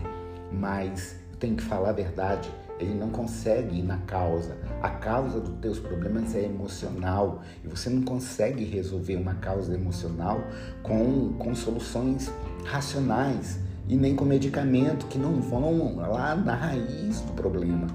mas 0.53 1.17
tem 1.39 1.57
que 1.57 1.63
falar 1.63 1.91
a 1.91 1.93
verdade, 1.93 2.51
ele 2.79 2.95
não 2.95 3.11
consegue 3.11 3.79
ir 3.79 3.83
na 3.83 3.99
causa. 3.99 4.57
A 4.83 4.91
causa 4.91 5.41
dos 5.41 5.59
teus 5.61 5.79
problemas 5.79 6.35
é 6.35 6.45
emocional 6.45 7.43
e 7.65 7.69
você 7.69 7.91
não 7.91 8.03
consegue 8.03 8.65
resolver 8.65 9.17
uma 9.17 9.35
causa 9.35 9.75
emocional 9.75 10.43
com, 10.83 11.35
com 11.35 11.55
soluções 11.55 12.31
racionais 12.65 13.59
e 13.89 13.97
nem 13.97 14.15
com 14.15 14.25
medicamento 14.25 15.07
que 15.07 15.19
não 15.19 15.41
vão 15.41 15.97
lá 15.97 16.35
na 16.35 16.55
raiz 16.55 17.21
do 17.21 17.33
problema. 17.33 17.87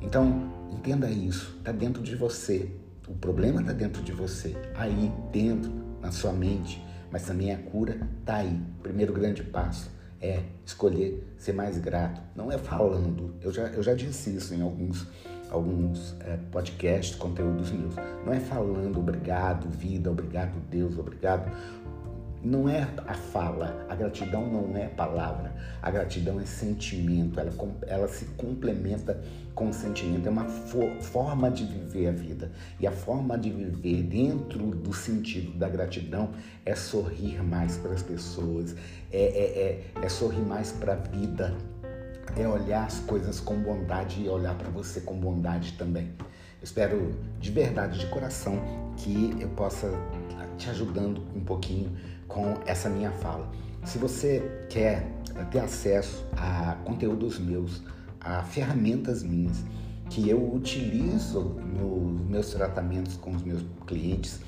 Então, 0.00 0.50
entenda 0.70 1.10
isso, 1.10 1.56
está 1.58 1.72
dentro 1.72 2.02
de 2.02 2.16
você. 2.16 2.70
O 3.08 3.14
problema 3.14 3.60
está 3.60 3.72
dentro 3.72 4.02
de 4.02 4.12
você, 4.12 4.56
aí 4.74 5.12
dentro, 5.32 5.72
na 6.02 6.10
sua 6.10 6.32
mente 6.32 6.85
mas 7.10 7.24
também 7.24 7.52
a 7.52 7.58
cura 7.58 7.98
está 8.20 8.36
aí. 8.36 8.60
O 8.78 8.82
primeiro 8.82 9.12
grande 9.12 9.42
passo 9.42 9.90
é 10.20 10.42
escolher 10.64 11.26
ser 11.36 11.52
mais 11.52 11.78
grato. 11.78 12.20
Não 12.34 12.50
é 12.50 12.58
falando, 12.58 13.34
eu 13.40 13.52
já, 13.52 13.64
eu 13.68 13.82
já 13.82 13.94
disse 13.94 14.34
isso 14.34 14.54
em 14.54 14.62
alguns, 14.62 15.06
alguns 15.50 16.16
é, 16.20 16.36
podcasts, 16.50 17.16
conteúdos 17.16 17.70
meus. 17.70 17.94
Não 18.24 18.32
é 18.32 18.40
falando 18.40 18.98
obrigado, 18.98 19.68
vida, 19.68 20.10
obrigado, 20.10 20.54
Deus, 20.70 20.98
obrigado 20.98 21.50
não 22.46 22.68
é 22.68 22.86
a 23.08 23.14
fala, 23.14 23.84
a 23.88 23.94
gratidão 23.96 24.46
não 24.48 24.76
é 24.76 24.86
palavra, 24.86 25.52
a 25.82 25.90
gratidão 25.90 26.40
é 26.40 26.46
sentimento, 26.46 27.40
ela, 27.40 27.52
ela 27.88 28.08
se 28.08 28.24
complementa 28.36 29.20
com 29.52 29.70
o 29.70 29.72
sentimento, 29.72 30.28
é 30.28 30.30
uma 30.30 30.44
for, 30.44 30.88
forma 31.00 31.50
de 31.50 31.64
viver 31.64 32.06
a 32.08 32.12
vida. 32.12 32.52
E 32.78 32.86
a 32.86 32.92
forma 32.92 33.36
de 33.36 33.50
viver 33.50 34.02
dentro 34.04 34.70
do 34.70 34.92
sentido 34.92 35.58
da 35.58 35.68
gratidão 35.68 36.30
é 36.64 36.76
sorrir 36.76 37.42
mais 37.42 37.76
para 37.78 37.92
as 37.92 38.02
pessoas, 38.02 38.76
é, 39.12 39.18
é, 39.18 40.00
é, 40.00 40.04
é 40.04 40.08
sorrir 40.08 40.42
mais 40.42 40.70
para 40.70 40.92
a 40.92 40.96
vida, 40.96 41.52
é 42.36 42.46
olhar 42.46 42.86
as 42.86 43.00
coisas 43.00 43.40
com 43.40 43.56
bondade 43.56 44.22
e 44.22 44.28
olhar 44.28 44.54
para 44.56 44.68
você 44.68 45.00
com 45.00 45.18
bondade 45.18 45.72
também. 45.72 46.12
espero 46.62 47.12
de 47.40 47.50
verdade, 47.50 47.98
de 47.98 48.06
coração, 48.06 48.60
que 48.96 49.36
eu 49.40 49.48
possa 49.50 49.90
te 50.56 50.70
ajudando 50.70 51.22
um 51.34 51.40
pouquinho 51.40 51.96
com 52.28 52.54
essa 52.66 52.88
minha 52.88 53.10
fala. 53.12 53.50
Se 53.84 53.98
você 53.98 54.66
quer 54.68 55.06
ter 55.50 55.60
acesso 55.60 56.26
a 56.36 56.76
conteúdos 56.84 57.38
meus, 57.38 57.82
a 58.20 58.42
ferramentas 58.42 59.22
minhas 59.22 59.64
que 60.10 60.28
eu 60.28 60.54
utilizo 60.54 61.40
nos 61.40 62.28
meus 62.28 62.50
tratamentos 62.50 63.16
com 63.16 63.32
os 63.32 63.42
meus 63.42 63.64
clientes, 63.86 64.40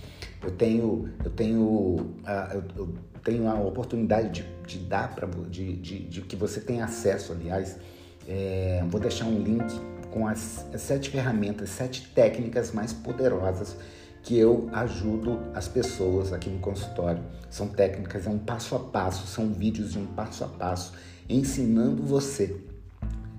eu 0.43 0.53
tenho, 0.53 1.09
eu 1.25 1.31
tenho, 1.31 2.15
eu 2.55 2.93
tenho 3.25 3.49
a 3.49 3.55
oportunidade 3.61 4.43
de, 4.43 4.79
de 4.79 4.85
dar 4.85 5.15
para 5.15 5.27
de, 5.49 5.77
de, 5.77 5.99
de, 6.01 6.21
que 6.23 6.37
você 6.37 6.61
tenha 6.61 6.85
acesso, 6.85 7.33
aliás, 7.33 7.77
é, 8.27 8.85
vou 8.89 9.01
deixar 9.01 9.25
um 9.25 9.43
link 9.43 9.67
com 10.11 10.27
as 10.27 10.65
sete 10.77 11.11
ferramentas, 11.11 11.71
sete 11.71 12.09
técnicas 12.15 12.73
mais 12.73 12.93
poderosas 12.93 13.77
que 14.29 14.37
eu 14.37 14.69
ajudo 14.75 15.41
as 15.55 15.69
pessoas 15.69 16.35
aqui 16.35 16.51
no 16.51 16.59
consultório. 16.59 17.25
São 17.49 17.67
técnicas, 17.67 18.27
é 18.27 18.29
um 18.29 18.39
passo 18.39 18.77
a 18.77 18.79
passo, 18.79 19.27
são 19.27 19.55
vídeos 19.55 19.93
de 19.93 19.99
um 19.99 20.05
passo 20.05 20.45
a 20.45 20.49
passo, 20.49 20.93
ensinando 21.27 22.03
você 22.03 22.55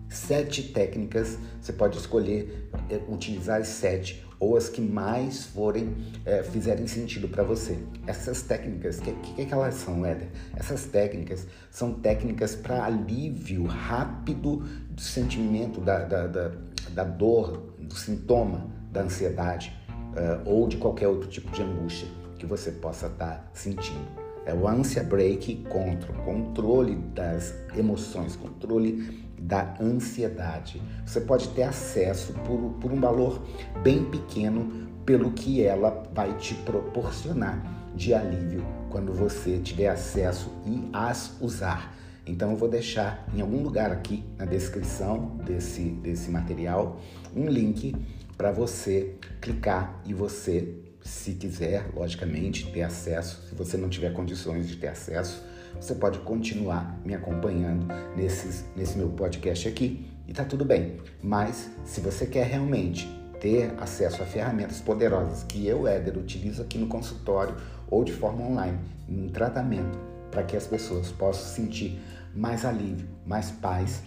sete 0.10 0.64
técnicas. 0.64 1.38
Você 1.62 1.74
pode 1.74 1.96
escolher 1.96 2.72
é, 2.90 3.00
utilizar 3.08 3.62
as 3.62 3.68
sete 3.68 4.26
ou 4.40 4.58
as 4.58 4.68
que 4.68 4.82
mais 4.82 5.46
forem 5.46 5.96
é, 6.26 6.42
fizerem 6.42 6.88
sentido 6.88 7.28
para 7.28 7.44
você. 7.44 7.78
Essas 8.08 8.42
técnicas, 8.42 8.98
o 8.98 9.04
que, 9.04 9.12
que, 9.12 9.46
que, 9.46 9.54
elas 9.54 9.76
são, 9.76 10.04
Éder? 10.04 10.30
Essas 10.56 10.86
técnicas 10.86 11.46
são 11.70 11.94
técnicas 11.94 12.56
para 12.56 12.84
alívio 12.84 13.64
rápido 13.66 14.64
do 14.90 15.02
sentimento, 15.02 15.82
da, 15.82 16.00
da, 16.00 16.26
da, 16.26 16.52
da 16.96 17.04
dor, 17.04 17.76
do 17.78 17.94
sintoma 17.94 18.68
da 18.92 19.04
ansiedade 19.04 19.78
uh, 20.14 20.50
ou 20.50 20.68
de 20.68 20.78
qualquer 20.78 21.08
outro 21.08 21.30
tipo 21.30 21.52
de 21.52 21.62
angústia 21.62 22.08
que 22.38 22.46
você 22.46 22.72
possa 22.72 23.08
estar 23.08 23.26
tá 23.26 23.50
sentindo. 23.54 24.08
É 24.46 24.54
o 24.54 24.68
ânsia 24.68 25.04
break 25.04 25.66
control, 25.70 26.18
controle 26.24 26.96
das 26.96 27.54
emoções, 27.76 28.36
controle 28.36 29.28
da 29.40 29.76
ansiedade. 29.80 30.82
Você 31.06 31.22
pode 31.22 31.50
ter 31.50 31.64
acesso 31.64 32.34
por, 32.46 32.58
por 32.80 32.92
um 32.92 33.00
valor 33.00 33.42
bem 33.84 34.06
pequeno, 34.06 34.90
pelo 35.06 35.32
que 35.32 35.64
ela 35.64 36.04
vai 36.14 36.36
te 36.38 36.56
proporcionar 36.56 37.92
de 37.96 38.14
alívio 38.14 38.64
quando 38.90 39.14
você 39.14 39.58
tiver 39.60 39.88
acesso 39.88 40.52
e 40.66 40.90
as 40.94 41.36
usar. 41.42 41.96
Então 42.26 42.52
eu 42.52 42.58
vou 42.58 42.70
deixar 42.70 43.28
em 43.34 43.42
algum 43.42 43.64
lugar 43.64 43.92
aqui 43.92 44.24
na 44.38 44.46
descrição 44.46 45.38
desse, 45.46 45.82
desse 45.82 46.30
material 46.30 47.00
um 47.36 47.48
link 47.48 47.96
para 48.40 48.54
você 48.54 49.16
clicar 49.42 50.02
e 50.06 50.14
você, 50.14 50.74
se 51.02 51.34
quiser, 51.34 51.90
logicamente, 51.94 52.72
ter 52.72 52.84
acesso. 52.84 53.50
Se 53.50 53.54
você 53.54 53.76
não 53.76 53.90
tiver 53.90 54.14
condições 54.14 54.66
de 54.66 54.78
ter 54.78 54.88
acesso, 54.88 55.44
você 55.76 55.94
pode 55.94 56.20
continuar 56.20 56.98
me 57.04 57.14
acompanhando 57.14 57.86
nesses, 58.16 58.64
nesse 58.78 58.98
meu 58.98 59.10
podcast 59.10 59.68
aqui 59.68 60.10
e 60.26 60.32
tá 60.32 60.46
tudo 60.46 60.64
bem. 60.64 61.02
Mas 61.22 61.70
se 61.84 62.00
você 62.00 62.26
quer 62.26 62.48
realmente 62.48 63.10
ter 63.42 63.74
acesso 63.78 64.24
a 64.24 64.26
ferramentas 64.26 64.80
poderosas 64.80 65.44
que 65.44 65.68
eu, 65.68 65.86
Éder, 65.86 66.18
utilizo 66.18 66.62
aqui 66.62 66.78
no 66.78 66.88
consultório 66.88 67.58
ou 67.92 68.06
de 68.06 68.14
forma 68.14 68.42
online, 68.42 68.80
em 69.10 69.28
tratamento, 69.28 70.00
para 70.32 70.44
que 70.44 70.56
as 70.56 70.66
pessoas 70.66 71.12
possam 71.12 71.44
sentir 71.46 72.00
mais 72.34 72.64
alívio, 72.64 73.06
mais 73.26 73.52
paz, 73.52 74.02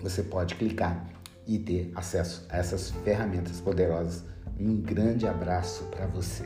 você 0.00 0.22
pode 0.22 0.54
clicar 0.54 1.12
e 1.46 1.58
ter 1.58 1.92
acesso 1.94 2.46
a 2.48 2.58
essas 2.58 2.90
ferramentas 3.04 3.60
poderosas. 3.60 4.24
Um 4.58 4.80
grande 4.80 5.26
abraço 5.26 5.84
para 5.84 6.06
você. 6.06 6.44